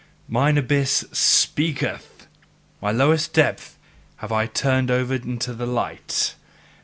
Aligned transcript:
Mine 0.27 0.57
abyss 0.57 1.05
SPEAKETH, 1.11 2.25
my 2.81 2.89
lowest 2.89 3.33
depth 3.33 3.77
have 4.15 4.31
I 4.31 4.47
turned 4.47 4.89
over 4.89 5.13
into 5.13 5.53
the 5.53 5.67
light! 5.67 6.33